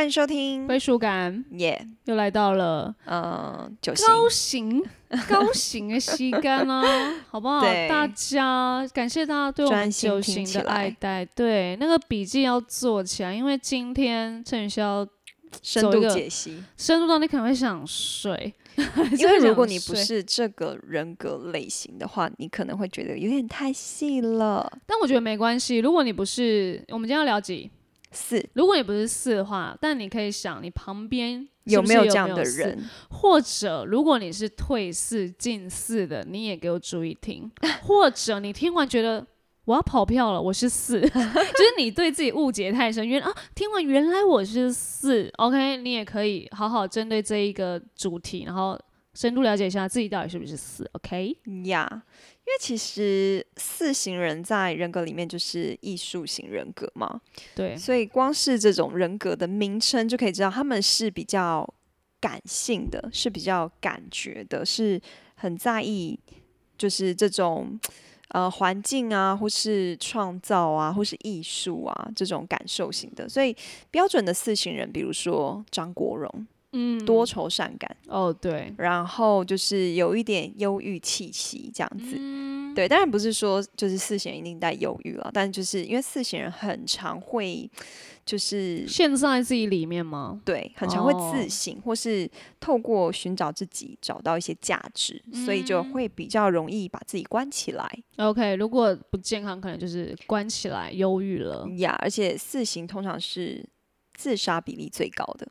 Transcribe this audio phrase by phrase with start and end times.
[0.00, 4.82] 欢迎收听，归属感耶，又来到了嗯，九星，高型
[5.28, 6.82] 高兴的时间啦，
[7.28, 7.60] 好不好？
[7.60, 15.06] 对大家感谢大家对我们专心九星的听起来爱戴，对那个笔记要做起来，因为今天陈宇是要
[15.62, 16.64] 深度走一个解析。
[16.78, 18.54] 深入到你可能会 想睡，
[19.18, 24.72] 因为如果你不是，是这个人格类型的话，你可能会觉得有点太细了。
[24.86, 25.76] 但我觉得没关系。
[25.76, 27.70] 如果你不是，我们今天要聊几？
[28.12, 32.84] 四如果你不是四的话，但你可以想你旁边是有没有这样的人？
[33.10, 37.50] 或者，如果你是退四进四的，你也给我注意听。
[37.82, 39.24] 或者你听完觉得
[39.66, 48.76] 我要跑票了，我是四， 就是你对自己误解太深，原啊，听完原来我是四，OK，你也可以好好针对这一个主题，然后
[49.14, 51.36] 深度了解一下自己到底是不是四，OK？
[51.66, 52.02] 呀
[52.39, 57.20] 因为其实四型人在人格里面就是艺术型人格嘛，
[57.54, 61.68] 对，所以光是这种人格的名称就可以知道他们是比较
[62.20, 65.00] 感性的，是比较感觉的，是
[65.36, 66.18] 很在意
[66.76, 67.78] 就是这种
[68.28, 73.28] 呃环境啊，或是创造啊，或是艺术啊这种感受型的。
[73.28, 73.56] 所以
[73.90, 82.16] 标准的四型人，比如说张国荣，嗯，多愁善感，哦，对，然后就是有一点忧郁气息这样子。
[82.18, 87.68] 嗯对，当然不是说就是四型人一定带忧郁了，但就是因为四型人很常会
[88.24, 90.40] 就是陷在自己里面吗？
[90.44, 97.84] 对，很常会哦自省，或是透过寻找自己找到一些价值，所以就会比较容易把自己关起来
[98.18, 101.66] OK，如果不健康，可能就是关起来忧郁了。
[101.78, 101.98] 呀。
[102.00, 103.68] 而且四型通常是
[104.14, 105.48] 自杀比例最高的，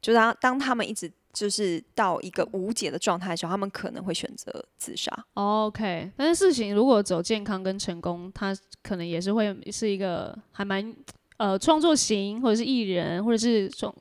[0.00, 5.12] 就当当他们一直就是到一个无解的状态的时候，他们可能会选择自杀。
[5.34, 10.94] OK，但是事情如果走健康跟成功，他可能也是会是一个还蛮
[11.36, 13.94] 呃创作型，或者是艺人，或者是从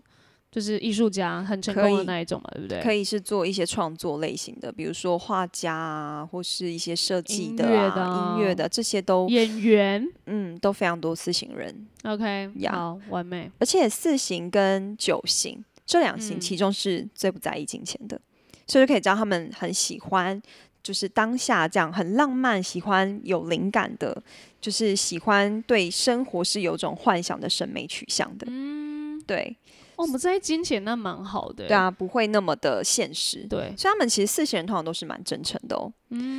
[0.50, 2.82] 就是艺术家很成功的那一种嘛，对不对？
[2.82, 11.86] 可以是做一些创作类型的，比如说画家啊，或是一些设计音的音乐的，这些都演员嗯都非常多四型人。
[12.06, 13.52] OK，好完美。
[13.60, 18.20] 而且四型跟九型这两型，嗯其中是最不在意金钱的，
[18.68, 20.42] 所以就可以知道他们很喜欢，
[20.82, 24.22] 就是当下这样很浪漫，喜欢有灵感的，
[24.60, 28.48] 就是喜欢对生活是有种幻想的审美取向的。
[28.50, 29.56] 嗯，对，
[29.96, 31.68] 哦，我们在意金钱那蛮好的。
[31.68, 33.46] 对啊，不会那么的现实。
[33.48, 35.92] 对，所以他们其实四型人通常都是蛮真诚的哦，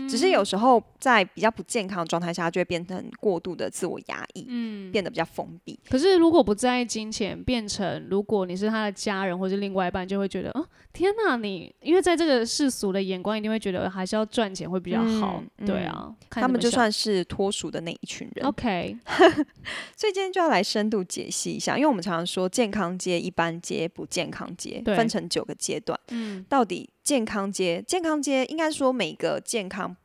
[0.09, 4.93] 只是有时候在比较不健康的状态下，就会变成过度的自我压抑，嗯。
[4.93, 5.79] 变得比较封闭。
[5.91, 15.43] 可是如果不在意金钱，变成如果你是他的家人或者另外一半，就会觉得，哦，天哪，你因为在这个世俗的眼光，一定会觉得还是要赚钱会比较好。
[15.59, 18.97] 嗯对啊，看他们就算是脱俗的那一群人，OK，
[19.97, 25.99] 所以今天就要来深度解析一下，因为我们常常说健康街、一般阶、不健康街，对分成九个阶段。
[26.09, 29.97] 嗯，到底健康街、健康街应该说每个健康，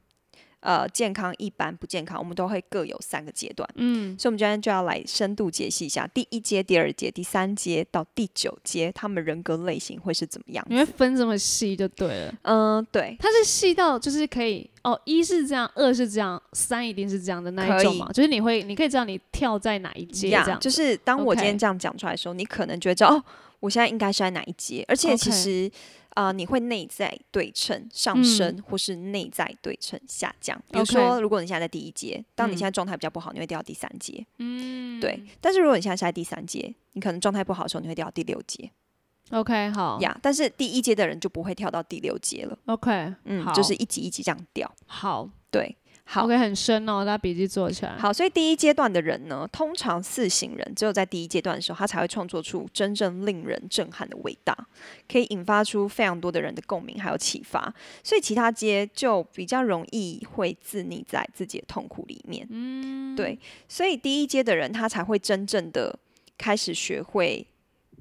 [0.59, 3.67] 呃，健康、一般、不健康，我们都会各有三个阶段。
[3.73, 10.85] 嗯，所以，我们今天就要来深度解析一下第一阶、第二阶、第三阶到第九阶，他们人格类型会是怎么样你会？
[10.85, 12.33] 分这么细就对了。
[12.43, 18.11] 嗯，对，它是细到就是可以哦，一是这样，二是这样，三一定是这样的那一种嘛？
[18.13, 20.59] 就是你会，你可以知道你跳在哪一阶这样。
[20.59, 23.23] 就是当我今天这样讲出来的时候，你可能觉得哦，
[23.59, 25.71] 我现在应该是在哪一阶，而且其实
[26.13, 30.61] 啊、呃你会内在对称上升，或是内在对称下降。
[30.71, 32.57] 比如说，如果你现在在第一阶，当你嗯。
[32.57, 35.21] 现在状态比较不好，你会掉到第三阶，嗯，对。
[35.39, 38.69] 但是如果你现在是在第三阶，你可能状态不好的时候，你会掉到第六阶。
[39.31, 39.99] OK，好。
[40.01, 40.17] 呀。
[40.21, 43.53] 但是第一阶的人就不会跳到第六阶了，，OK，嗯，好。
[43.53, 44.69] 就是一级一级这样掉。
[44.85, 45.29] 好。
[45.49, 45.75] 对，
[46.05, 46.25] 好。
[46.25, 47.97] ，OK，很深哦，大家笔记做起来。
[47.97, 54.55] 好，所以第一阶段的人呢，通常四型人只有在第一阶段的时候，他才会创作出真正令人震撼的伟大，
[55.09, 57.73] 可以引发出非常多的人的共鸣还有启发。
[58.03, 62.45] 所以其他阶就比较容易会自溺在自己的痛苦里面。
[62.49, 65.97] 嗯，对，所以第一阶的人他才会真正的
[66.37, 67.45] 开始学会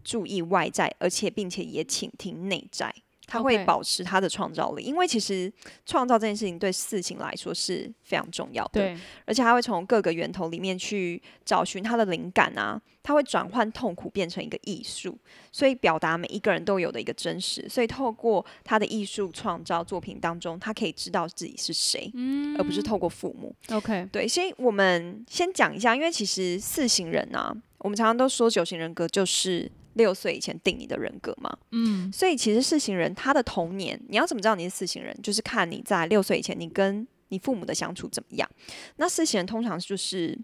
[0.03, 2.93] 注意外在，而且并且也倾听内在。
[3.31, 5.51] 他会保持他的创造力，因为其实
[5.87, 8.81] 创造这件事情对四型来说是非常重要的。
[8.81, 15.17] 对，而且他会从各个源头里面去找寻他的灵感啊，他会转换痛苦变成一个艺术，
[15.53, 17.69] 所以表达每一个人都有的一个真实。
[17.69, 22.11] 所以透过他的艺术创造作品当中，他可以知道自己是谁，
[22.59, 23.55] 而不是透过父母。
[23.71, 31.57] OK，对，所以我们先讲一下，因为其实四型人啊，我们常常都说九型人格就是六岁以前定你的人格嘛。
[31.71, 35.17] 嗯，所以其实四型人他的童年，你要怎么知道你是四型人？
[35.23, 38.49] 就是看你在六岁以前，你跟你父母的相处怎么样。
[38.97, 40.39] 那四型人通常就是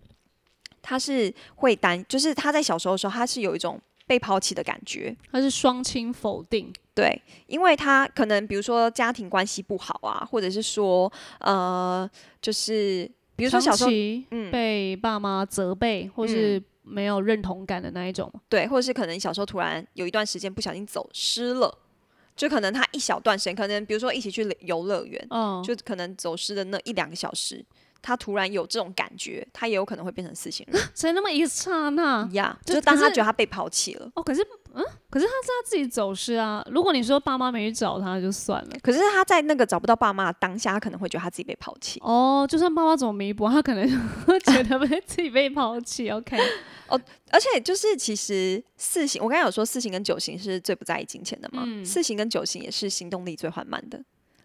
[0.82, 5.16] 他是会担，就是他在小时候的时候，他是有一种被抛弃的感觉。
[5.32, 12.08] 他是双亲否定，对，因为他可能比如说家庭关系不好啊，或者是说呃，
[12.40, 13.90] 就是比如说小时候
[14.30, 18.32] 嗯被爸妈责备或是没有认同感的那一种。
[18.48, 21.78] 对，或者是可能你小时候突然有一段时间不小心走失了，
[22.36, 27.64] 就可能他一小段时间，可能比如说一起去游乐园，嗯，就可能走失的那一两个小时，
[28.02, 32.28] 他突然有这种感觉，他也有可能会变成四型人 所以那么一刹那。
[32.32, 32.56] 呀。
[32.64, 34.42] 就就当他觉得他被抛弃了，哦，可是
[34.74, 36.64] 嗯，可是他是他自己走失啊。
[36.70, 38.70] 如果你说爸妈没去找他就算了。
[38.82, 41.98] 可是他在那个找不到爸妈的当下，他可能会觉得他自己被抛弃。
[42.02, 43.88] 哦，就算爸妈怎么弥补，他可能
[44.40, 46.10] 觉得被自己被抛弃。
[46.10, 46.36] OK，
[46.88, 47.00] 哦
[47.30, 54.00] 而且就是其实四型，我刚才有说四型跟九型是最不在意金钱的嘛，嗯四型跟九型也是行动力最缓慢的，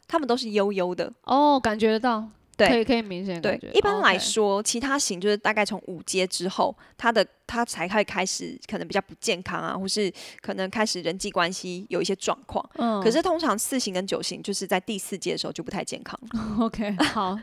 [0.07, 1.12] 他们都是悠悠的。
[1.24, 2.27] 哦，感觉得到，
[2.68, 10.12] 对可以可以明显对感觉。，一般来说，其他型就是大概从五阶之后，他的他才会开始可能比较不健康啊，或是
[10.42, 12.63] 可能开始人际关系有一些状况。
[12.75, 17.38] 嗯，可是通常四型跟九型就是在第四阶的时候就不太健康了， OK 好，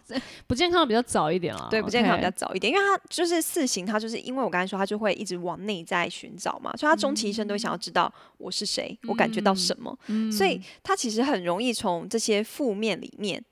[0.47, 1.69] 不健康的比较早一点啊。
[1.71, 13.43] 对，不健康比较早一点， 因为他就是四型，他就是因为我刚才说他就会一直往内在寻找嘛，所以他终其一生都会想要知道我是谁，我感觉到什么，嗯所以他其实很容易从这些负面里面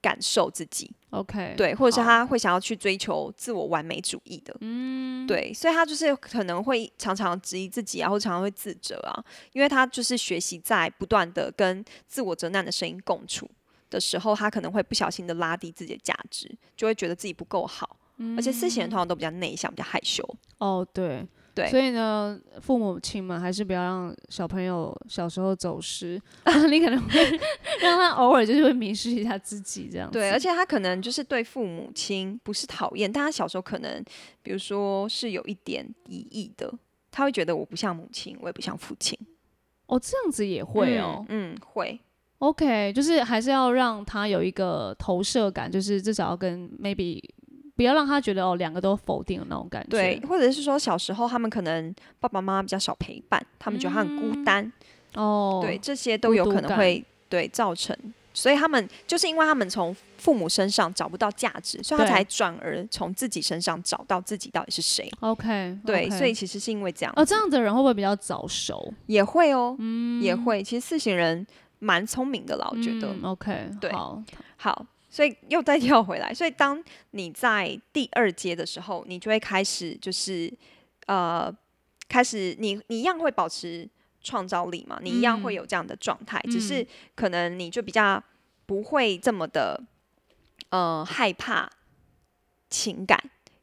[0.00, 0.90] 感受自己。
[1.10, 13.50] OK 对，或者是他会想要去追求自我完美主义的，嗯，对，所以他就是可能会常常质疑自己啊，或常常会自责啊，因为他就是学习在不断的跟自我责难的声音共处
[13.88, 17.96] 的时候，他可能会不小心的拉低自己的价值，就会觉得自己不够好，
[18.36, 20.22] 而且四型人通常都比较内向，比较害羞，
[20.58, 21.26] 哦，对
[21.58, 26.20] 对所以呢，父母亲们还是不要让小朋友小时候走失，
[26.70, 27.40] 你可能会
[27.80, 30.18] 让他偶尔就是会迷失一下自己这样子。
[30.18, 34.02] 对，而且他可能就是对父母亲不是讨厌，但他小时候可能
[34.42, 36.72] 比如说是有一点敌意的，
[37.10, 39.18] 他会觉得我不像母亲，我也不像父亲，
[39.86, 41.24] 哦，这样子也会哦。
[41.28, 41.98] 嗯，嗯会。
[42.38, 47.20] OK，就是还是要让他有一个投射感，就是至少要跟 maybe
[47.78, 49.90] 不要让他觉得哦两个都否定的那种感觉。
[49.90, 54.72] 对，或者是说小时候他们可能爸爸妈妈比较少陪伴，他们觉得他很孤单，
[55.14, 57.96] 哦，对，这些都有可能会对造成，
[58.34, 65.08] 所以他们就是因为他们从父母身上找不到价值，所以他才转而从自己身上找到自己到底是谁。
[65.20, 67.12] OK，对所以其实是因为这样。
[67.14, 68.92] 哦，这样的人会不会比较早熟？
[69.06, 70.20] 也会哦，嗯。
[70.20, 70.64] 也会。
[70.64, 71.46] 其实四型人
[71.78, 73.12] 蛮聪明的啦，我觉得。
[73.12, 73.92] 嗯 OK，对。
[73.92, 74.20] 好，
[74.56, 76.82] 好，所以又再跳回来， 所以当
[77.12, 80.52] 你在第二阶的时候，你就会开始就是
[81.06, 81.54] 呃，
[82.08, 83.88] 开始你你一样会保持
[84.22, 88.22] 创造力嘛，你一样会嗯有这样的状态，只是可能你就比较
[88.66, 89.82] 不会这么的
[90.70, 91.70] 呃害怕
[92.68, 93.18] 情感。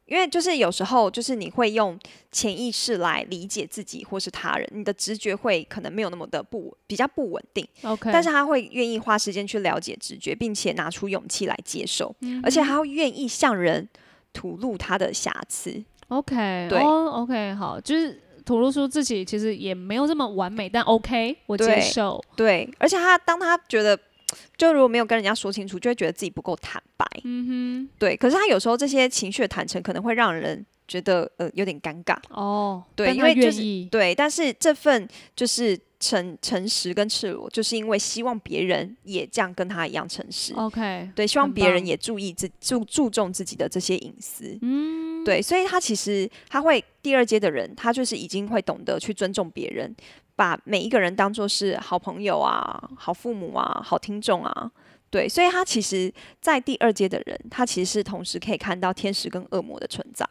[0.06, 1.98] 因为就是有时候，就是你会用
[2.30, 13.88] 潜意识来理解自己或是他人，你的直觉会可能没有那么的不比较不稳定，OK，但是他会愿意花时间去了解直觉，并且拿出勇气来接受，嗯而且他会愿意向人
[14.32, 15.84] 吐露他的瑕疵。
[16.08, 22.24] OK，对哦，OK，好，就是吐露出自己其实也没有这么完美，但 OK，我接对受。
[22.36, 23.98] 对，而且他当他觉得，
[24.56, 27.06] 就如果没有跟人家说清楚，就会觉得自己不够坦白。
[27.24, 32.16] 嗯哼对，可是他有时候这些情绪的坦诚，可能会让人觉得呃有点尴尬。
[32.30, 40.52] 哦，对，因为就是对，但是这份就是诚诚实跟赤裸，就是因为希望别人也这样跟他一样诚实。
[40.54, 44.58] OK，对，希望别人也注意自注注重自己的这些隐私。
[44.60, 49.94] 嗯，对，所以他其实他会第二阶的人，他就是已经会懂得去尊重别人，
[50.36, 54.70] 把每一个人当做是好朋友啊、好父母啊、好听众啊。
[55.08, 60.28] 对，所以他其实，在第二阶的人，他其实是同时可以看到天使跟恶魔的存在，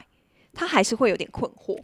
[0.54, 1.76] 他还是会有点困惑，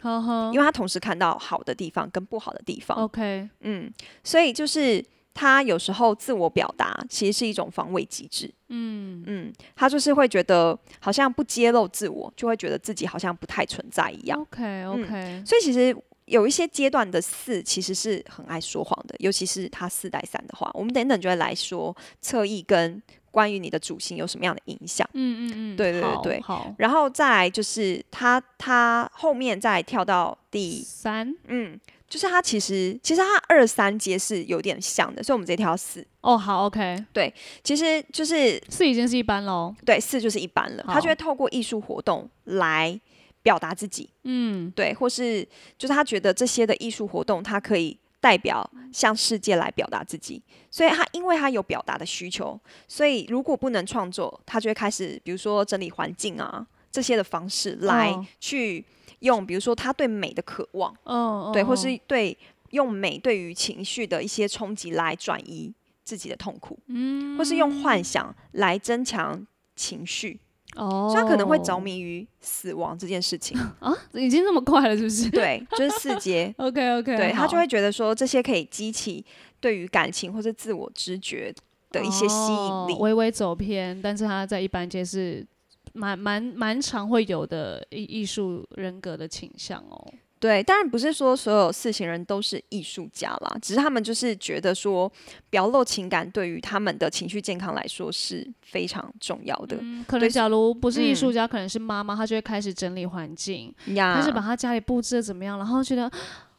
[0.52, 2.96] 因为他同时看到好的地方跟不好的地方。
[2.98, 8.52] ，OK，嗯，所以就是他有时候自我表达其实是一种防卫机制。
[8.68, 14.38] 嗯嗯，他就是会觉得好像不揭露自我，就会觉得自己好像不太存在一样。
[14.38, 15.96] OK OK，所以其实
[16.32, 25.06] 有一些阶段的四其实是很爱说谎的，尤其是他四带三的话，我们等等就会来说侧翼跟关于你的主星有什么样的影响。
[25.12, 36.06] 嗯嗯嗯，对对对好对好，然后再来就是他他后面再跳到第三嗯，就是他其实其实他二三阶是有点像的，所以我们直接跳到四。
[36.22, 39.74] 哦，好 OK，对其实就是四已经是一般喽。
[39.84, 42.98] 对四就是一般了，他就好会透过艺术活动来
[43.42, 44.70] 表达自己，嗯。
[44.70, 45.46] 对，或是
[45.76, 52.58] 就是他觉得这些的艺术活动，他可以代表向世界来表达自己，所以他因为他有表达的需求，
[52.88, 56.66] 所以如果不能创作，他就会开始比如说整理环境啊。
[56.94, 58.84] 这些的方式来哦去
[59.20, 62.36] 用，比如说他对美的渴望，嗯，对，嗯或是对
[62.72, 65.72] 用美对于情绪的一些冲击来转移
[66.04, 70.38] 自己的痛苦，嗯，或是用幻想来增强情绪，
[70.76, 73.58] 哦，所以他可能会着迷于死亡这件事情。
[73.80, 76.54] 啊，已经这么快了，是不是对，就是四阶。？
[76.58, 79.24] OK OK，对他就会觉得说这些可以激起
[79.60, 81.54] 对于感情或者自我知觉
[81.90, 82.94] 的一些吸引力。
[83.00, 85.46] 微微走偏，但是他在一般阶是
[85.92, 90.12] 蛮蛮蛮常会有的艺艺术人格的倾向哦。
[90.42, 95.10] 对，当然不是说所有四型人都是艺术家啦，只是他们就是觉得说
[95.48, 99.76] 表露情感对于他们的情绪健康来说是非常重要的。
[99.78, 106.10] 嗯，可对能假如不是艺术嗯家，可能是妈妈，她就会开始整理环境，呀，开始把她家里布置的怎么样，然后觉得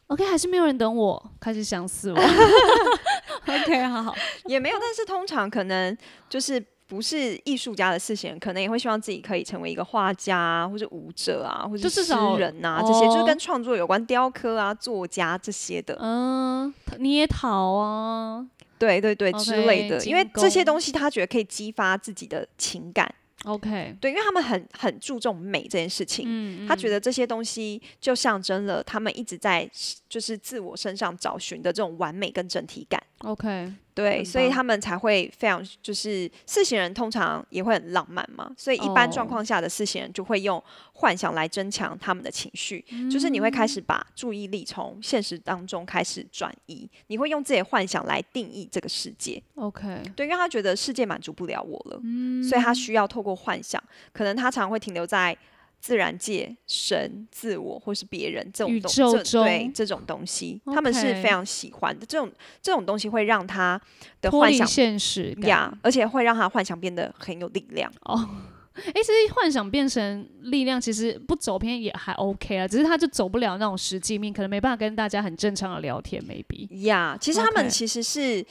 [0.06, 2.18] OK 还是没有人等我，开始想死我。
[3.46, 4.14] OK，好好，
[4.46, 5.94] 也没有，但是通常可能
[6.30, 6.58] 就是
[6.94, 12.02] 不是艺术家的事情，可能也会希望自己可以成为一个画家啊，或者舞者啊，或者诗
[12.38, 15.98] 人啊，这些就是哦跟创作有关，雕刻啊、作家这些的。
[16.00, 18.46] 嗯，捏陶啊
[18.78, 23.12] 对对对之类的，因为这些东西他觉得可以激发自己的情感。
[23.44, 29.70] ，OK，对，因为他们很很注重美这件事情，嗯，他觉得这些东西就象征了他们一直在
[30.08, 33.02] 就是自我身上找寻的这种完美跟整体感。
[33.18, 39.28] OK，对，所以他们才会非常就是四型人通常也会很浪漫嘛，所以一般状哦。
[39.28, 43.68] 况下的四型人就会用幻想来增强他们的情绪，就是你会开嗯。
[43.68, 49.42] 始把注意力从现实当中开始转移，你会用自己的幻想来定义这个世界。
[49.56, 53.82] OK，对，因为他觉得世界满足不了我了，嗯所以他需要透过幻想，
[54.12, 55.36] 可能他常会停留在
[55.84, 62.06] 自然界、神、自我或是别人这种宇东这宙这种东西，他们是非常喜欢的。
[62.06, 63.78] 这种这种东西会让他
[64.22, 68.26] 的幻想现实感呀，而且会让他幻想变得很有力量哦。
[68.74, 76.66] 哎、其实幻想变成力量，其实不走偏也还 OK 啊，只是他就走不了那种实际面，可能没办法跟大家很正常的聊天，maybe。
[76.86, 78.42] 呀，其实他们其实是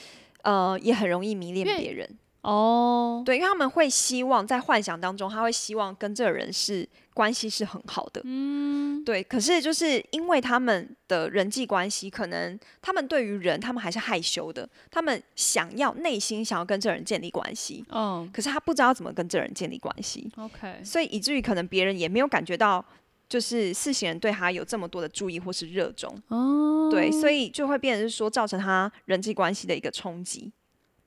[0.43, 2.07] 呃也很容易迷恋别人，
[2.41, 9.24] 哦，对，因为他们会希望在幻想当中，他会希望跟这个人是关系是很好的，嗯，对。
[9.24, 22.84] 可是就是因为他们的人际关系，可能他们对于人，他们还是害羞的，他们想要内心想要跟这个人建立关系，嗯可是他不知道怎么跟这个人建立关系，，OK，所以以至于可能别人也没有感觉到。
[23.29, 30.51] 就是四型人对他有这么多的注意或是热衷，哦，对，所以就会变成是说造成他人际关系的一个冲击。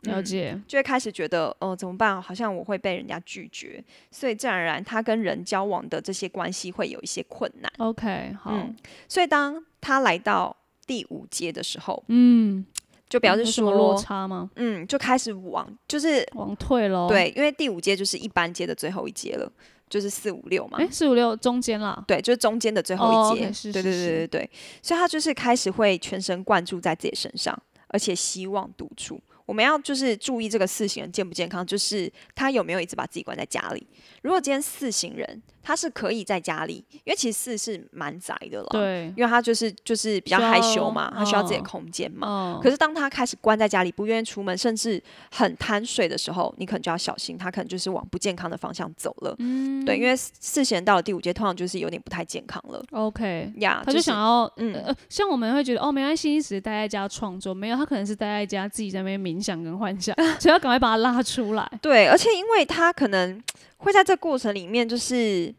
[0.06, 2.20] 嗯了解，就会开始觉得，哦、怎么办？
[2.20, 7.72] 好像我会被人家拒绝，所以自然而然，他跟人交往的这些关系会有一些困难。
[7.78, 8.74] OK，好，嗯
[9.08, 12.64] 所以当他来到第五阶的时候，嗯，
[13.08, 14.50] 就表示有什么落说，差吗？
[14.56, 19.50] 嗯，就开始往，就是往退喽。，对，因为第五阶就是一般阶的最后一阶了，
[19.88, 20.78] 就是四五六嘛。
[20.78, 22.02] 哎，四五六中间啦。
[22.06, 23.72] 对，就是中间的最后哦一阶。
[23.72, 24.50] 对对对对对，
[24.82, 27.56] 所以他就是开始会全神贯注在自己身上，
[27.88, 29.20] 而且希望独处。
[29.46, 33.86] 我们要就是注意这个四型人健不健康，就是他有没有一直把自己关在家里。
[34.22, 42.54] 如果今天四型人他是可以在家里，因为其实四是蛮宅的了，，对，因为他就是就是比较害羞嘛，他需要自己的嗯空间嘛。
[42.56, 49.34] 嗯，可是当他开始关在家里，不愿意出门，甚至很贪睡的时候，你可能就要小心，他可能就是往不健康的方向走了。
[49.40, 53.82] 嗯对，因为四贤到了第五阶，通常就是有点不太健康了 OK，呀。
[53.84, 61.68] 他就想要，嗯呃，像我们会觉得哦，没关系，一直待在家创作，没有，他可能是待在家自己在那边冥想跟幻想， 所以要赶快把他拉出来。
[61.82, 63.42] 对，而且因为他可能
[63.78, 65.54] 会在这过程里面，就是，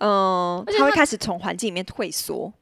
[0.00, 2.52] 嗯、而且他他会开始从环境里面退缩，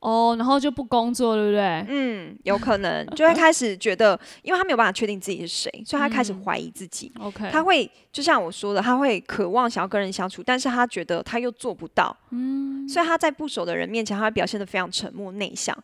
[0.00, 1.84] 哦，然后就不工作，对不对？
[1.88, 7.12] 嗯，有可能就会开始觉得，因为他没有办法确定自己是谁，所以他开始嗯怀疑自己。
[7.20, 15.76] OK，他会就像我说的，他会渴望想要跟人相处，但是他觉得他又做不到，嗯，所以他在不熟的人面前，他会表现得非常沉默内向，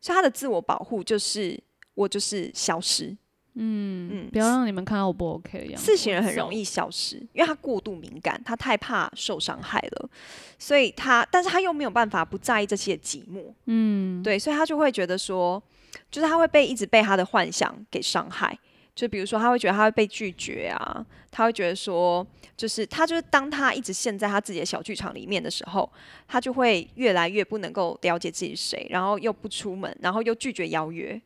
[0.00, 1.58] 所以他的自我保护就是
[1.94, 3.16] 我就是消失，
[3.56, 5.84] 嗯不要让你们看到我不 OK 的样子。
[5.84, 10.10] 四型人很容易，易消失，因为他过度敏感，他太怕受伤害了，
[10.58, 15.62] 所以他，但是他又没有办法不在意这些寂寞，嗯，对，所以他就会觉得说，
[16.10, 18.58] 就是他会被一直被他的幻想给伤害，
[18.94, 25.88] 就比如说他会觉得他会被拒绝啊，他会觉得说，就是他就是当他一直陷在他自己的小剧场里面的时候，
[26.26, 31.20] 他就会越来越不能够了解自己是谁，然后又不出门，然后又拒绝邀约，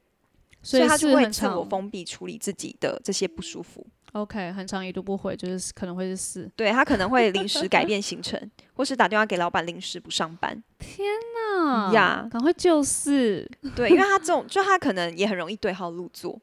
[0.68, 3.86] 所所以他就会自我封闭处理自己的这些不舒服。
[4.12, 6.50] OK，很长一度不回，就是可能会是四。
[6.54, 8.38] 对他可能会临时改 变行程，
[8.74, 10.62] 或是打电话给老板临时不上班。
[10.78, 16.38] 天呐呀赶快就四对，因为他这种，就他可能也很容易对号入座。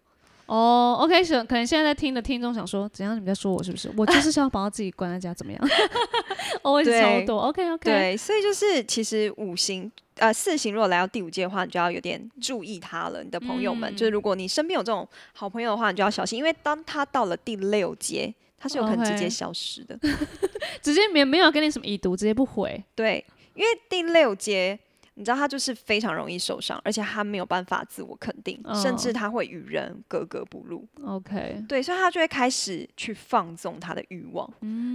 [0.48, 0.98] 哦。
[1.02, 3.16] OK，是可能现在在听的听众想说，怎样？
[3.16, 3.92] 你们在说我是不是？
[3.98, 5.62] 我就是想要把自己关在家，怎么样？
[6.64, 7.40] 哦，对超多。
[7.40, 13.24] OK OK，对，所以就是其实五行呃四行如果来到第五届的话，你就要有点注意他了。
[13.24, 19.98] 你的朋友们，嗯就是如果你身边有这种好朋友的话，你就要小心，因为当他到了第六阶，他是有可能直接 OK 消失的。
[20.82, 22.84] 直接没没有跟你什么已读，直接不回。
[22.96, 23.24] 对，
[23.54, 24.80] 因为第六阶。
[25.16, 29.14] 你知道他就是非常容易受伤，而且他没有办法自我肯定，甚至嗯。
[29.14, 30.86] 他会与人格格不入。
[31.06, 34.48] OK，对，所以他就会开始去放纵他的欲望，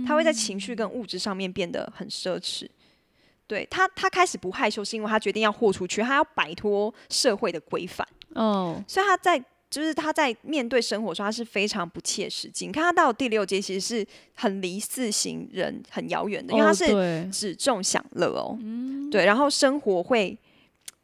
[0.06, 2.68] 他会在情绪跟物质上面变得很奢侈。
[3.46, 12.66] 对他，他开始不害羞，是因为他决定要豁出去，他要摆脱社会的规范，哦，所以他在就是他在面对生活的时候，他是非常不切实际。
[12.66, 18.58] 你看他到第六阶，其实是很离四行人很遥远的，因为他哦是只重享乐哦，
[19.10, 20.36] 对，然后生活会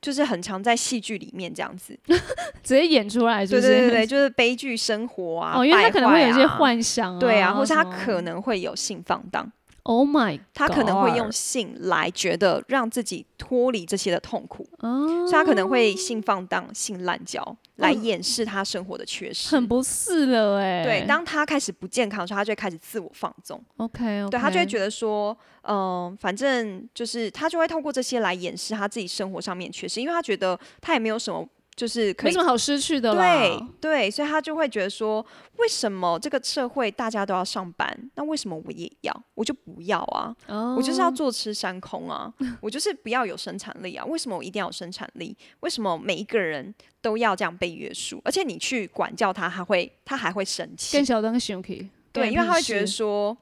[0.02, 1.96] 就是很常在戏剧里面这样子，
[2.62, 3.68] 直接演出来，是不是？
[3.68, 9.50] 对对对对， 就是悲剧生活啊，哦，因为他败可能会有一些幻想、对啊，或是他可能会有性放荡，
[9.86, 19.54] ，Oh my，他可能会用性来觉得让自己脱离这些的痛苦，哦，所以他可能会性放荡、性滥交来掩饰他生活的缺失。
[19.54, 20.82] 很不适了哎。
[20.84, 33.62] 对，当他开始不健康的时候，他就会开始自我放纵，OK，, 对他就会觉得说，嗯、反正就是他就会透过这些来掩饰他自己生活上面缺失，因为他觉得他也没有什么就是可以没什么好失去的对。
[33.80, 35.24] 对，所以他就会觉得说，
[35.58, 39.24] 为什么这个社会大家都要上班，那为什么我也要？
[39.34, 40.34] 我就不要啊！
[40.46, 42.32] 哦我就是要坐吃山空啊！
[42.60, 44.04] 我就是不要有生产力啊！
[44.06, 45.36] 为什么我一定要有生产力？
[45.60, 48.20] 为什么每一个人都要这样被约束？
[48.24, 51.04] 而且你去管教他，他会他还会生气更。
[51.04, 51.90] 小当生气。
[52.10, 53.36] 对，因为他会觉得说，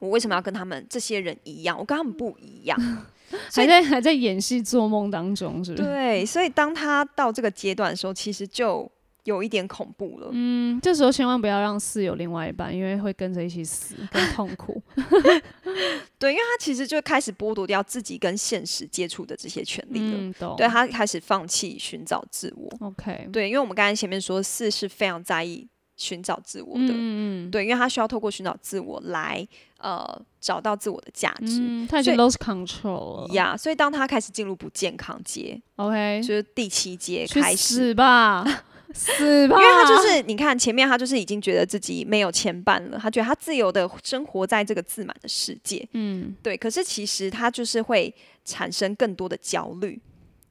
[0.00, 1.78] 我为什么要跟他们这些人一样？
[1.78, 2.76] 我跟他们不一样。
[3.54, 5.84] 还在还在演戏做梦当中，是不是？
[5.84, 8.90] 对，所以当他到这个阶段的时候，其实就
[9.22, 10.30] 有一点恐怖了。
[10.32, 14.82] 嗯，这时候千万不要让四有另外一半，因为会跟着一起死，更痛苦。
[16.18, 20.16] 对，因为他其实就开始剥夺掉自己跟现实接触的这些权利了。
[20.16, 22.68] 嗯，对他开始放弃寻找自我。
[22.80, 25.68] ，OK，对，因为我们刚才前面说四是非常在意
[26.00, 29.46] 寻找自我的，嗯嗯对，因为他需要透过寻找自我来
[29.78, 30.02] 呃
[30.40, 31.58] 找到自我的价值。
[31.60, 33.34] 嗯，他已经所 lose control 了。
[33.34, 38.42] 呀所以当他开始进入不健康阶，OK，就是第七阶开始，死吧，
[38.94, 39.56] 死吧！
[39.56, 48.12] 因为他就是你看前面他就是已经觉得自己没有牵绊了，他觉得他自由的生活在这个自满的世界，嗯，对，可是其实他就是会
[48.46, 50.00] 产生更多的焦虑，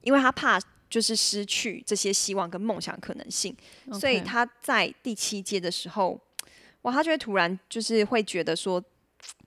[0.04, 3.56] 因为他怕就是失去这些希望跟梦想可能性，
[3.94, 6.20] 所以他在第七阶的时候，
[6.82, 8.84] 哇，他就会突然就是会觉得说，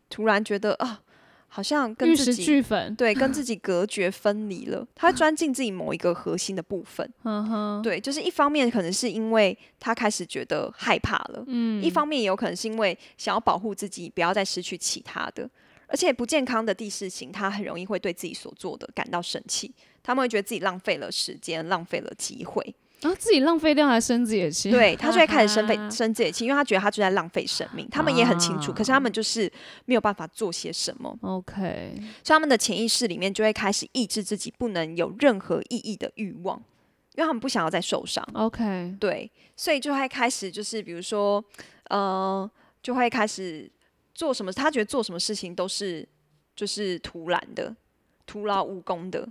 [0.08, 1.02] 突然觉得啊，
[1.48, 2.62] 好像跟自己。
[2.96, 15.50] 对跟 自己隔绝分离了，他会钻进自己某一个核心的部分，嗯哼，对，就是一方面可能是因为他开始觉得害怕了，嗯一方面也有可能是因为想要保护自己，不要再失去其他的。
[15.92, 19.70] 而且不健康的第四型，他很容易会对自己所做的感到生气，
[20.02, 27.86] 他们会觉得自己浪费了时间，浪费了机会，然后自己浪费掉还生自己的气， 对他就会开始生费生自己的气，因为他觉得他就在浪费生命。
[27.90, 29.52] 他们也很清楚，可是他们就是
[29.84, 31.92] 没有办法做些什么，OK，
[32.24, 36.56] 所以他们的潜意识里面就会开始抑制自己不能有任何意义的欲望，
[37.16, 38.26] 因为他们不想要再受伤。
[38.32, 41.44] OK，对，所以就会开始就是比如说，
[41.90, 42.50] 呃，
[42.82, 43.70] 就会开始
[44.14, 46.06] 做什么，他觉得做什么事情都是
[46.54, 47.74] 就是徒然的、
[48.26, 49.28] 徒劳无功的。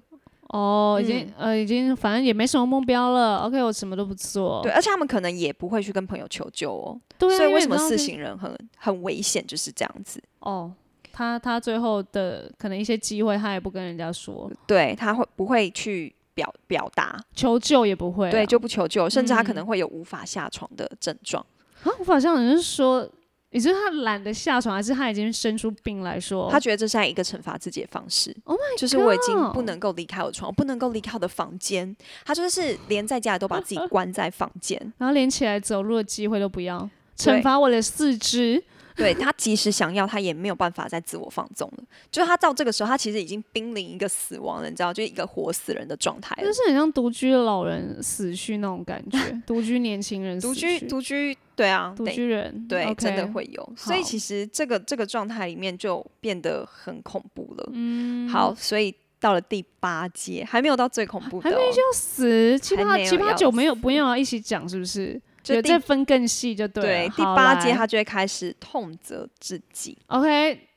[0.47, 3.37] 哦，已经、呃，已经反正也没什么目标了。
[3.37, 4.59] OK，我什么都不做。
[4.61, 6.99] 对，而且他们可能也不会去跟朋友求救哦。
[7.17, 10.21] 对啊，所以为什么四行人很很危险，就是这样子。
[10.39, 10.73] 哦，
[11.13, 17.17] 他他最后的可能一些机会，他也不跟人家说，对，他会不会去表表达？
[17.33, 18.31] 求救也不会、啊。
[18.31, 21.45] 对，就不求救，甚至他可嗯能会有无法下床的症状。
[21.83, 23.09] 啊，无法像人是说，
[23.51, 28.35] 也就是他懒得下床，还是他已经生出病来说，他觉得这是一个惩罚自己的方式。
[28.45, 31.95] Oh my 就是我已经不能够离开我的床，我不能够离开我的房间。
[32.25, 34.79] 他就是连在家里都把自己关在房间。
[34.97, 38.63] 然后连起来走路的机会都不要，惩罚我的四肢。
[38.93, 41.83] 对他即使想要，他也没有办法再自我放纵了。
[42.11, 46.53] 就是他到这个时候，他其实已经濒临一个死亡了，你知道，就是一个活死人的状态了就。
[46.53, 53.27] 是很像独居的老人死去那种感觉，独居年轻人独居，独居，对啊，独得居人，对真的。
[53.31, 53.73] 会有。
[53.77, 57.69] 所以其实这个这个状态里面就变得很恐怖了。
[57.71, 65.21] 嗯，好，所以到了第八阶，还没有到最恐怖的、哦，还没要死，七八七八九没有不用要一起讲，是不是？
[65.43, 70.67] 就再分更细就对第八阶，他就会开始痛责自己，OK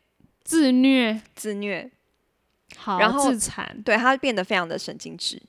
[0.42, 1.90] 自虐，自虐，
[2.76, 5.42] 好，然后自残对他变得非常的神经质。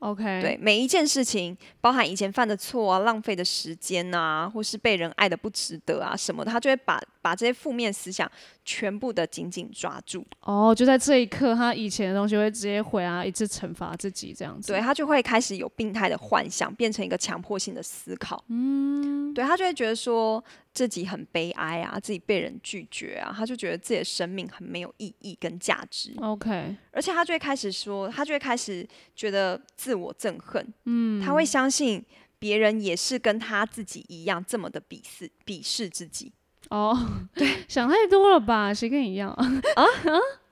[0.00, 8.30] ，OK，对每一件事情，包含以前犯的错啊、浪费的时间啊，或是被人爱的不值得啊什么的，他就会把把这些负面思想
[8.70, 14.70] 全部的紧紧抓住，哦，就在这一刻，他以前的东西会直接回啊，一直惩罚自己这样子。
[14.70, 18.44] 对他就会开始有病态的幻想，变成一个强迫性的思考。
[18.48, 26.12] 嗯，对他就会觉得说自己很悲哀啊，自己被人拒绝啊，他就觉得自己的生命很没有意义跟价值。
[26.20, 30.74] OK，而且他就会开始说，他就会开始觉得自我憎恨。
[30.84, 32.04] 嗯，他会相信
[32.38, 36.30] 别人也是跟他自己一样这么的鄙视鄙视自己。
[36.70, 36.98] 哦，
[37.34, 38.72] 对，想太多了吧？
[38.74, 39.44] 谁跟你一样啊
[39.76, 39.84] 啊？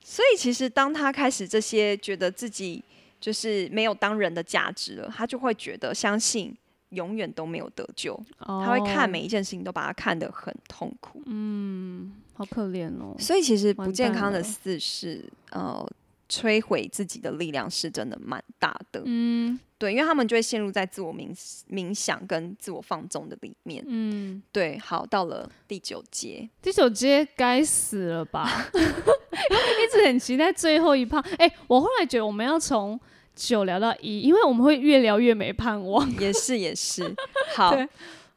[0.03, 2.83] 所以其实当他开始这些觉得自己
[3.21, 6.57] 就是没有当人的价值了，他就会觉得相信
[6.91, 8.19] 永远都没有得救。
[8.39, 11.23] 他会看每一件事情都把它看得很痛苦。
[11.27, 13.17] 嗯好可怜哦。
[13.19, 15.85] 所以其实不健康的四是呃
[16.29, 19.03] 摧毁自己的力量是真的蛮大的。
[19.05, 21.29] 嗯对，因为他们就会陷入在自我冥
[21.71, 23.85] 冥想跟自我放纵的里面。
[23.87, 28.71] 嗯，对，好，到了第九节，第九节该死了吧？
[28.73, 31.21] 一直很期待最后一趴。
[31.37, 32.99] 哎、我后来觉得我们要从
[33.35, 36.11] 九聊到一，因为我们会越聊越没盼望。
[36.19, 37.15] 也是也是，
[37.55, 37.77] 好，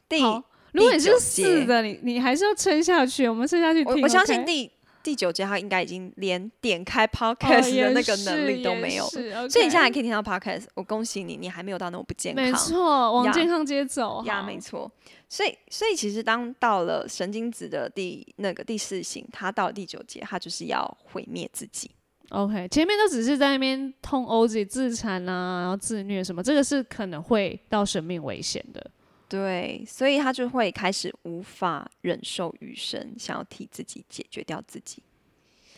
[0.06, 3.26] 第好，如果你是四节的，你你还是要撑下去。
[3.26, 4.70] 我们撑下去我相信第
[5.02, 12.44] 第九节他应该已经连点开哦 podcast 的那个能力都没有了，是所以你现在 OK 可以听到 podcast，我恭喜你，你还没有到那么不健康。
[12.44, 14.22] 没错，往健康街走。
[14.24, 14.90] 呀，没错。
[15.28, 21.90] 所以，所以其实当到了神经质的第那个第四型，他到了第九节，他就是要毁灭自己。
[22.30, 28.90] OK，前面都只是在那边痛殴自己、自残啊，然后自虐什么，这个是可能会到生命危险的。
[29.30, 35.02] 对，所以他就会开始无法忍受余生，想要替自己解决掉自己。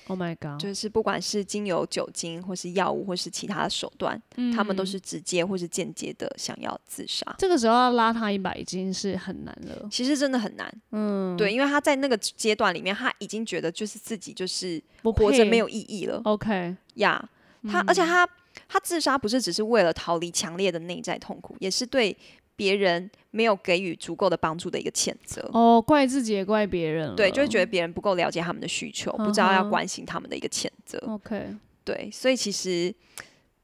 [0.08, 0.60] Oh my god！
[0.60, 4.20] 就是不管是精油酒精，或是药物，或是其他的手段，
[4.52, 7.24] 他们都是直接或是间接的想要自杀。
[7.38, 9.88] 这个时候要拉他一把已经是很难了。
[9.90, 17.28] 其实真的很难，嗯，对，因为他在那个阶段里面，他已经觉得就是自己就是活着没有意义了 OK，呀。
[17.70, 18.28] 他而且他
[18.66, 22.14] 他自杀不是只是为了逃离强烈的内在痛苦，也是对
[22.62, 25.51] 别人没有给予足够的帮助的一个谴责。
[25.53, 27.16] 哦，怪自己也怪别人了。
[27.16, 30.96] 对，就会觉得别人不够了解他们的需求，不知道要关心他们的一个谴责。
[31.09, 32.94] OK，对，所以其实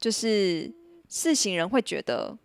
[0.00, 0.68] 就是
[1.08, 2.36] 四行人会觉得，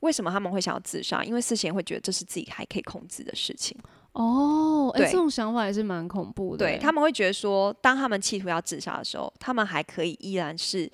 [0.00, 1.22] 为什么他们会想要自杀？
[1.22, 3.76] 因为四行人会觉得这是自己还可以控制的事情。
[4.12, 6.76] 哦，哎，对这种想法也是蛮恐怖的欸。
[6.76, 10.90] 对他们会觉得说，当他们企图要自杀的时候，他们还可以依然是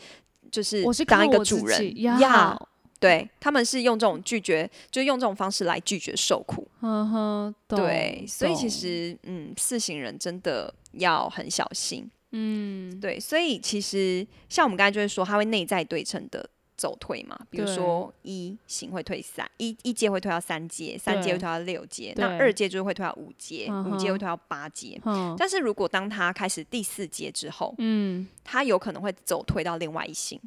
[0.50, 2.68] 就是我是当一个主人己呀呀。
[3.04, 6.66] 对，他们是用这种拒绝，就用这种方式来拒绝受苦。
[6.80, 12.10] 嗯哼，对，所以其懂实嗯，四行人真的要很小心。
[12.32, 24.98] 嗯，对，所以其实像我们刚才就是说，它会内在对称的走退嘛，比如对说一行会退三，一一阶会退到三阶，三阶对会退到六阶，那二阶就是会退到五阶，五阶会退到八阶。
[25.04, 30.40] 哼，但是如果当他开始第四阶之后，嗯，他有可能会走退到另外一行，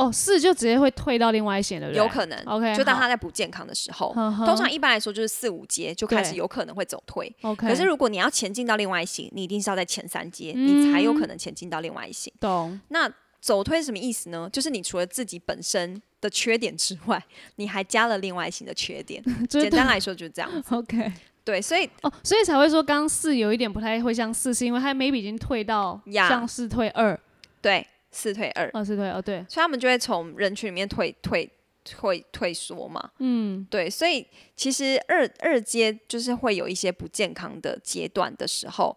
[0.00, 2.38] 哦，四就直接会退到另外一线的，对不对有可能。
[2.46, 7.32] OK，就当好他在不健康的时候，通常一般来说就是四五阶就开始有可能会走退。
[7.42, 12.32] OK，可是如果你要前进到另外一型，你一定是要在前三阶，嗯你才有可能前进到另外一型。
[12.40, 13.10] 懂那
[13.40, 14.48] 走退是什么意思呢？
[14.52, 17.22] 就是你除了自己本身的缺点之外，
[17.56, 19.22] 你还加了另外一型的缺点。
[19.48, 20.74] 就是简单来说就是这样子。
[20.74, 27.18] OK 对，所以哦，所以才会说刚刚四有一点不太会像四，是因为他 maybe 已经退到像四退二，
[27.62, 31.48] 对四退二，二四退二，对，所以他们就会从人群里面退退
[31.84, 33.10] 退退缩嘛。
[33.18, 38.96] 嗯，对，所以其实二二阶就是会有一些不健康的阶段的时候，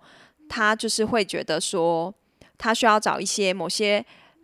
[0.50, 2.14] 他就是会觉得说，
[2.58, 4.04] 他需要找一些某些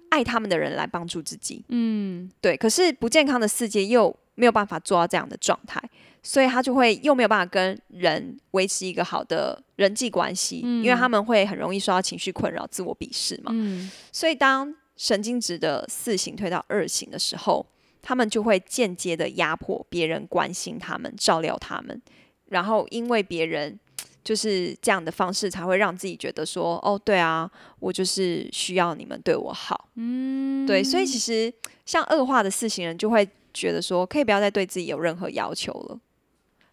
[0.09, 1.63] 爱他们的人来帮助自己。
[1.69, 2.55] 嗯，对。
[2.55, 5.81] 可是不健康的四阶又没有办法做到这样的状态，
[6.23, 13.51] 所以他就会又没有办法跟人维持一个好的人际关系，因为他们会很容易受到情绪困扰、自我鄙视嘛。
[13.53, 17.65] 嗯，所以当神经质的四型推到二型的时候，
[18.01, 22.01] 他们就会间接的压迫别人关心他们、照料他们，
[22.45, 23.77] 然后因为别人
[24.23, 27.49] 就是这样的方式，才会让自己觉得说，哦，对啊，
[27.79, 31.53] 我就是需要你们对我好，嗯，对，所以其实
[31.85, 35.99] 像恶化的四型人就会觉得说，可以不要再对自己有任何要求了。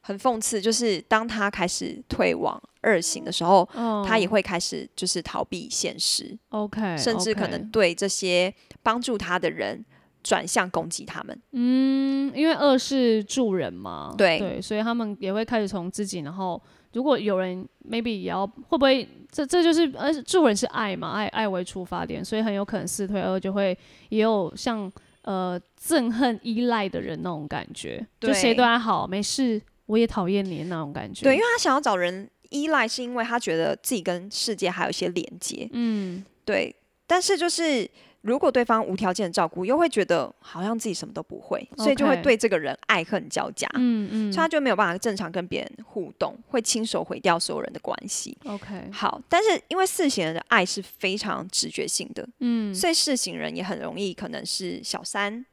[0.01, 9.85] 很讽刺，就是当他开始退往二型的时候，哦他也会开始就是逃避现实，OK，甚至可能对这些帮助他的人
[10.23, 11.37] 转向攻击他们。
[11.51, 16.63] 嗯，因为二是助人嘛，对对，所以他们也会开始从自己，然后
[16.93, 23.77] 如果有人 maybe 也要会不会这这就是呃助人是爱嘛，爱爱为出发点，所以很有可能四退二就会
[24.11, 24.91] 也有像
[25.27, 31.23] 呃憎恨依赖的人那种感觉，就谁对对他好没事，我也讨厌你那种感觉。
[31.23, 36.75] 对，因为他想要找人依赖是因为他觉得自己跟世界还有一些连接，嗯，对。
[37.09, 37.89] 但是就是
[38.23, 44.33] 如果对方无条件的照顾，又会觉得好像自己什么都不会，所以就会对这个人爱恨交加，嗯嗯。
[44.33, 48.37] 所以他就没有办法正常跟别人互动，会亲手毁掉所有人的关系。
[48.45, 55.45] ，OK，好，但是因为四型人的爱是非常直觉性的，嗯，所以四型人也很容易可能是小三，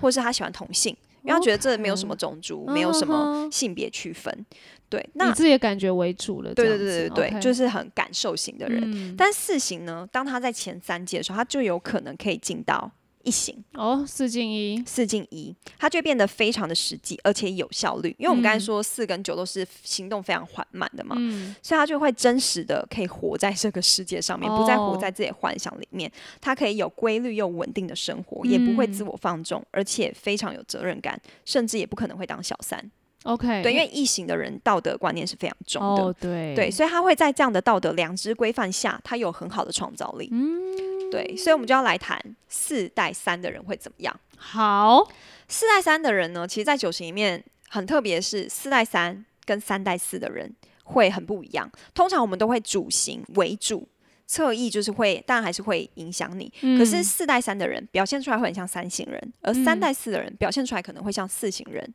[0.00, 4.46] 或是他喜欢同性，因为他觉得这没有什么种族，没有什么性别区分。
[4.92, 8.82] 对，以那自己的感觉为主了，对对对对对就是很感受型的人。
[8.84, 12.90] 嗯但四型呢，当他在前三届的时候，他就有可能可以进到
[13.22, 13.62] 一型。
[13.74, 18.14] 哦，四进一，四进一，他就变得非常的实际，而且有效率。
[18.18, 26.10] 因为我们刚才嗯说四跟九都是行动非常缓慢的嘛，嗯，所以他就会真实的可以活在这个世界上面，不再活哦在自己的幻想里面。
[26.40, 32.90] 他可以有规律又稳定的生活，也不会嗯自我放纵，而且非常有责任感，甚至也不可能会当小三。
[33.24, 36.02] OK，对，因为异形的人道德观念是非常重的。
[36.02, 40.28] 哦，对对，所以他会在这样的道德良知规范下，他有很好的创造力。
[40.32, 44.20] 嗯，对，所以我们就要来谈四代三的人会怎么样。
[44.36, 45.08] 好，
[45.46, 51.70] 四代三的人呢，其实，在九型里面很特别，是四代三跟三代四的人会很不一样。
[51.94, 53.86] 通常我们都会主型为主，
[54.26, 56.52] 侧翼就是会，当然还是会影响你。
[56.76, 61.94] 可是嗯四代三的人表现出来会很像三型人，而三代四的人表现出来可能会像四型人。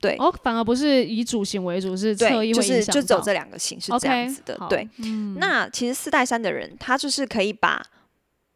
[0.00, 4.56] 对，哦，反而不是以主型为主，是侧对，翼就是就走这两个形是这样子的。
[4.58, 7.82] 好对，嗯那其实四代三的人，他就是可以把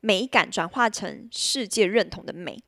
[0.00, 2.62] 美感转化成世界认同的美。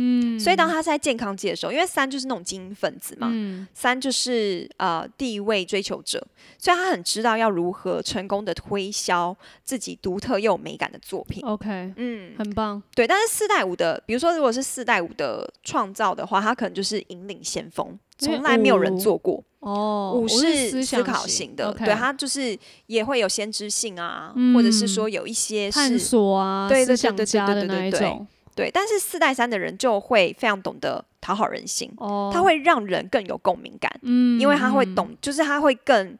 [0.00, 3.66] 嗯，所以当他在健康界的时候，因为三就是那种精英分子嘛，嗯。
[3.74, 6.24] 三就是呃地位追求者，
[6.58, 11.44] 所以他很知道要如何成功的推销自己独特又有美感的作品。
[11.44, 13.06] OK，嗯，很棒，对。
[13.06, 19.42] 但是四代五的，比如说如果是四代五的创造的话，他可能就是引领先锋，从来没有人做过。
[19.60, 22.56] 哦，五是思考型的，对他就是
[22.86, 28.26] 也会有先知性啊，或者是说有一些探索啊，对对对思想对对对
[28.58, 36.18] 对，但是四代三的人就会非常懂得讨好人心，哦，他会让人更有共鸣感，嗯，因为他会嗯懂，就是他会更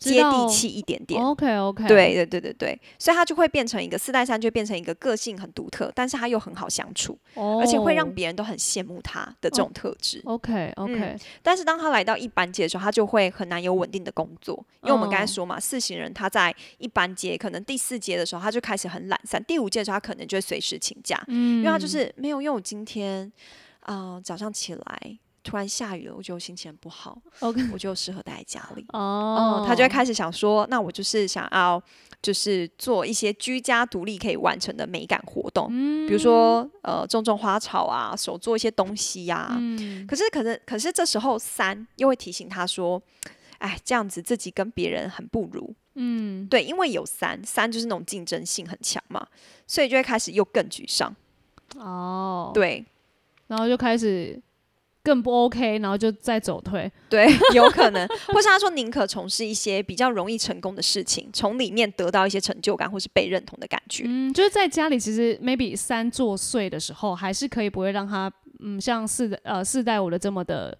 [0.00, 1.22] 接地气一点点。
[1.22, 2.54] OK OK，对对对对。
[2.60, 10.20] 对，所以他就会变成一个四代三，就变成一个个性很独特，但是他又很好相处，哦，而且会让别人都很羡慕他的这种特质。
[10.24, 23.30] OK OK，但是当他来到一般阶的时候，他就会很难有稳定的工作，因为我们刚才哦说嘛，四型人他在一般阶，可能第四阶的时候他就开始很懒散，第五阶的时候他可能就会随时请假，嗯，因为他就是没有，因为我今天
[23.80, 28.84] 啊、呃早上起来突然下雨了，我觉得我心情不好，OK 我就适合待在家里。
[28.92, 31.82] 哦哦，，他就会开始想说，那我就是想要，
[32.20, 43.00] 就是做一些居家独立可以完成的美感活动，嗯比如说呃种种花草啊，手做一些东西呀、嗯可是可能可是这时候三又会提醒他说，
[43.58, 45.74] 哎，这样子自己跟别人很不如。
[45.94, 49.26] 嗯，对，因为有三，三就是那种竞争性很强嘛，
[49.66, 51.14] 所以就会开始又更沮丧。
[51.76, 52.84] 哦，，对
[53.48, 54.40] 然后就开始
[55.02, 64.04] 更不 OK，然后就再走退，对， 有可能，或是他说宁可从事一些比较容易成功的事情，从里面得到一些成就感或是被认同的感觉。
[64.06, 68.32] 嗯，就是在家里其实 maybe 三作祟的时候，还是可以不会让他。
[68.62, 70.76] 嗯，像四代呃四代五的这么的，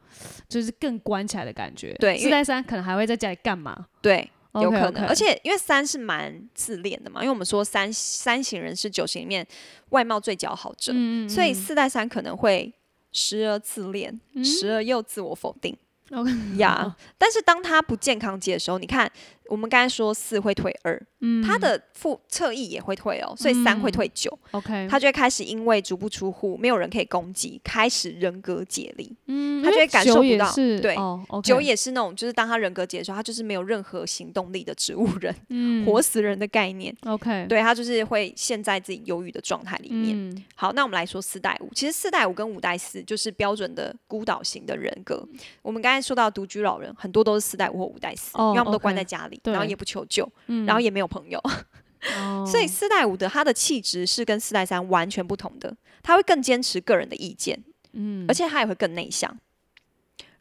[0.47, 1.95] 就是更关起来的感觉。
[1.95, 3.87] 对四代三可能还会在家里干嘛？
[4.03, 9.47] 对，有可能而且因为三是蛮自恋的嘛，因为我们说三三型人是九型里面
[9.91, 12.71] 外貌最姣好者，嗯，所以四代三可能会
[13.13, 15.77] 时而自恋，时而又自我否定。
[16.13, 19.11] OK 呀但是当他不健康阶的时候，你看
[19.51, 29.13] 我们刚才说四会退二，嗯他的负侧翼也会退哦，所以三会退九，OK，他就会开始因为足不出户，没有人可以攻击，开始人格解离。
[29.27, 30.97] 嗯，他就会感受不到对
[31.43, 36.95] 九也是那种，就是当他人格解的时候，他就是没有任何行动力的植物人，嗯 活死人的概念。
[37.05, 40.17] OK，对他就是会陷在自己忧郁的状态里面。
[40.17, 45.27] 嗯好，那我们来说四代五，其实四代五跟五代四就是标准的孤岛型的人格。
[45.63, 51.41] 我们刚才说到独居老人，很多都是四代五或五代四，哦因为他们都关在家里，对然后也不求救，嗯然后也没有朋友，
[52.19, 52.45] 哦。
[52.47, 58.25] 所以四代五的他的气质是跟四代三完全不同的，他会更坚持个人的意见，嗯。
[58.29, 59.39] 而且他也会更内向，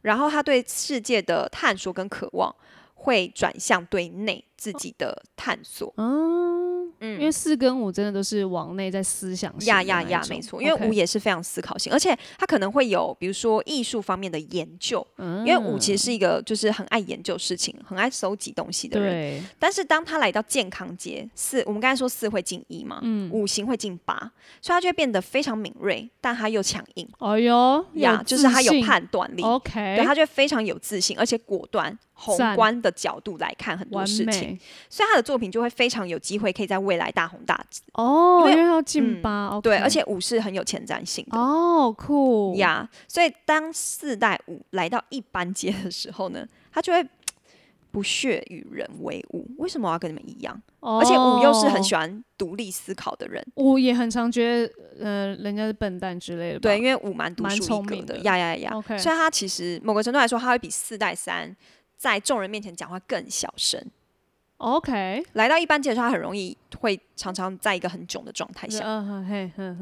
[0.02, 2.54] 然后他对世界的探索跟渴望
[2.94, 5.92] 会转向对内自己的探索。
[5.96, 6.69] 嗯，
[7.00, 7.20] 嗯。
[7.20, 19.12] 因为四跟五真的都是往内在思想型呀呀呀，没错，因为五也是非常思考型，而且他可能会有比如说艺术方面的研究，因为五其实是一个就是很爱研究事情、很爱收集东西的人。
[19.12, 24.14] 对，但是当他来到健康街，四我们刚才说四会进一嘛，嗯，五行会进八，
[24.62, 29.42] 所以他就会变得非常敏锐，但他又强硬哎呦呀，就是他有判断力。
[29.42, 37.82] OK，对，他就会非常有自信，而且果断，宏观的角度来看很多事情，所以他的作品就会非常有机会可以在未来大红大紫。
[37.94, 41.36] 哦，因为要进嗯八、对，而且五是很有前瞻性的。
[41.36, 47.04] 哦酷呀所以当四代五来到一般阶的时候呢，他就会
[47.90, 49.46] 不屑与人为伍。
[49.58, 50.62] 为什么我要跟你们一样？
[50.78, 58.70] 而且五又是很喜欢欢独立思考的人，五也很常觉得呃人家是笨蛋之类的，对，因为五蛮独蛮树一格的，聪明的呀呀呀。
[58.74, 61.54] OK 所以他其实某个程度来说，他会比四代三
[61.96, 63.84] 在众人面前讲话更小声。
[64.60, 68.80] OK，来到一般阶的时候，他很容易会常常在一个很囧的状态下。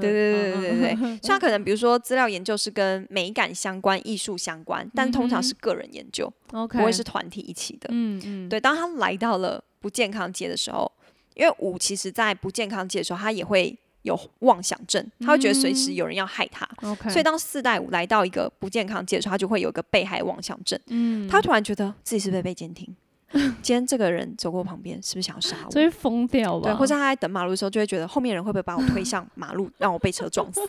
[0.00, 7.88] 对对对对对对，对，所以他可能比如说资料研究是跟美感相关、艺术相关，但通常是个人研究，OK，不会是团体一起的。
[7.90, 10.90] 嗯嗯，对，当他来到了不健康界的时候，
[11.34, 16.64] 因为五其实在不健康界的时候，他也会有妄想症，他会觉得随时有人要害他。
[16.82, 20.78] OK，所以当四代五来到一个不健康界的时候，他就会有一个被害妄想症。
[20.86, 22.94] 嗯，他突然觉得自己是不是被监听？
[23.62, 25.70] 今天这个人走过我旁边，是不是想要杀我？
[25.70, 26.70] 就会疯掉吧？
[26.70, 30.60] 对，或者他在等马路的时候，就会觉得后面人会不会把我推向马路， 让我被车撞死？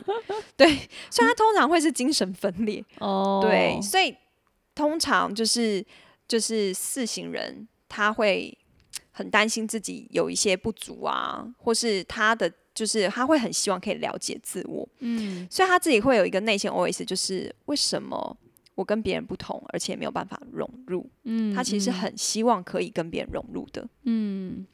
[0.57, 0.67] 对，
[1.09, 2.83] 所以他通常会是精神分裂。
[2.99, 4.15] 哦，对，所以
[4.75, 5.85] 通常就是
[6.27, 8.57] 就是四型人，他会
[9.11, 18.37] 很担心自己有一些不足啊，或是他的就是他会很希望可以了解自我，嗯所以他自己会有一个内心 OS，就是为什么
[18.79, 21.05] 我跟别人不同，而且没有办法融入？
[21.25, 23.85] 嗯，他其实很希望可以跟别人融入的。
[24.03, 24.65] 嗯，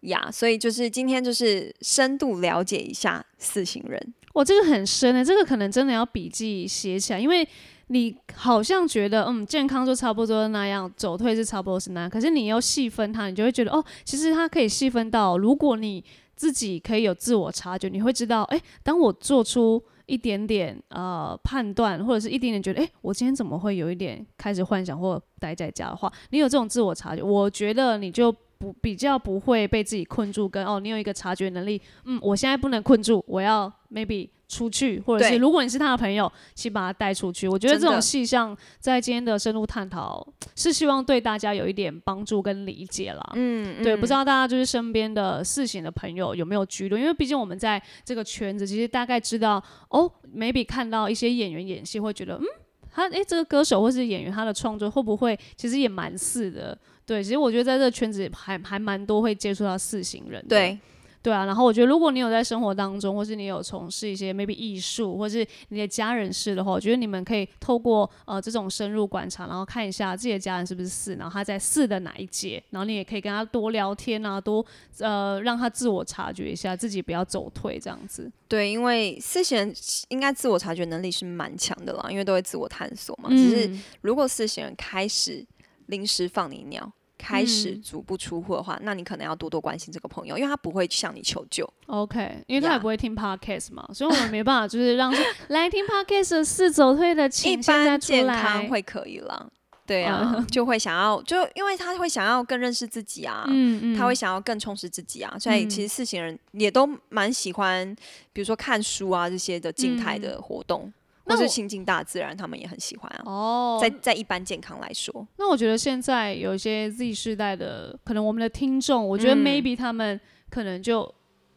[0.00, 7.46] 呀所以就是今天就是深度了解一下四型人，哇，这个很深的，这个可能真的要笔记写起来，因为
[7.86, 19.80] 你好像觉得嗯健康就差不多那样，走退是差不多是那样，可是你又细分它，你就会觉得哦，其实它可以细分到，如果你自己可以有自我察觉，你会知道，哎，当我做出
[20.12, 28.30] 一点点呃判断，或者是一点点觉得，哎，我今天怎么会有一点开始幻想或待在家的话，你有这种自我察觉，我觉得你就
[28.62, 37.48] 不比较不会被自己困住，跟哦，你有一个察觉能力，嗯，我现在不能困住，我要 maybe 出去，或者是如果你是他的朋友，去把他带出去。
[37.48, 43.32] 我觉得这种细项在今天的深入探讨，是希望对大家有一点帮助跟理解啦。
[43.34, 46.96] 嗯，对，嗯不知道大家就是身边的四型的朋友有没有居多？
[46.96, 52.44] 因为毕竟我们在这个圈子，其实大概知道哦，maybe 看到一些演员演戏，会觉得嗯，
[52.92, 56.78] 他诶，这个歌手或是演员他的创作会不会其实也蛮似的？
[57.06, 60.48] 对，其实我觉得在这个圈子还还蛮多会接触到四型人的。
[60.48, 60.78] 对，
[61.22, 74.66] 对啊，然后我觉得如果你有在生活当中，或是你有从事一些 maybe 艺术，或是你的家人是的话，我觉得你们可以透过呃这种深入观察，然后看一下自己的家人是不是四，然后他在四的哪一届，然后你也可以跟他多聊天啊，多
[74.98, 78.28] 呃让他自我察觉一下，自己不要走退这样子。
[78.48, 79.74] 对，因为四型人
[80.08, 83.30] 应该自我察觉能力是蛮强的啦，因为都会自我探索嘛。
[83.30, 85.46] 只是嗯如果四型人开始
[85.86, 87.82] 临时放你鸟，开始嗯。
[87.82, 91.68] 足不出户的话，那你可能要多多关心这个朋友，因为他不会向你求救。
[91.86, 98.68] OK，因为他也不会听 podcast 嘛，所以我们没办法就是让说来听 podcast 的四走退的，现在健康来。
[98.68, 99.50] 会可以了，
[99.86, 107.94] 对啊，就会想要，就因为他会想要更认识自己啊，嗯嗯，他会想要更充实自己啊，所以其实四型人也都蛮喜欢，
[108.32, 110.90] 比如说看书啊这些的静态的活动，
[111.32, 113.22] 或是亲近大自然，他们也很喜欢啊。
[113.24, 121.12] 哦，在在一般健康来说，那我觉得现在有一些 Z 世代的，可能我们的听众，我觉得嗯 maybe 他们可能就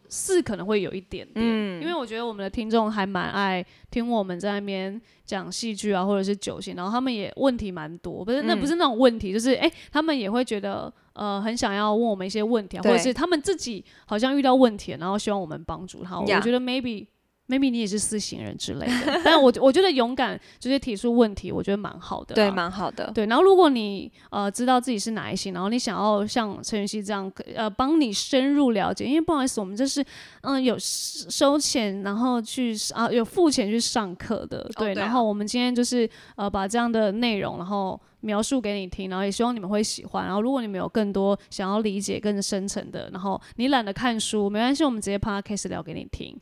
[0.10, 16.20] 是可能会有一点点，嗯因为我觉得我们的听众还蛮爱听我们在那边讲戏剧啊，或者是酒席，然后他们也问题蛮多，不是那嗯不是那种问题，就是诶，他们也会觉得呃很想要问我们一些问题啊，或者是他们自己好像遇到问题了，然后希望我们帮助他。
[16.20, 17.08] 我觉得 maybe。
[17.48, 22.34] Maybe 你也是四型人之类的，但我我觉得勇敢直接提出问题，我觉得蛮好的。
[22.34, 23.12] 对，蛮好的。
[23.14, 30.04] 对，然后如果你呃知道自己是哪一型，然后你想要像陈云熙这样呃帮你深入了解，因为不好意思，我们这是
[30.42, 40.26] 嗯、有收收钱，然后去啊有付钱去上课的，对，对啊然后我们今天就是呃把这样的内容，然后描述给你听，然后也希望你们会喜欢。
[40.26, 46.36] 然后如果你们有更多想要理解更深层的，然后你懒得看书，没关系，我们直接 podcast 聊给你听。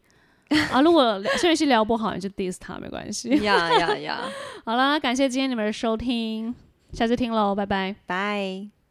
[0.71, 3.29] 啊，如果摄影师聊不好，你就 diss 他没关系。
[3.43, 4.21] 呀呀呀！
[4.65, 6.53] 好啦，感谢今天你们的收听，
[6.91, 7.95] 下次听喽，拜拜。
[8.05, 8.82] 拜。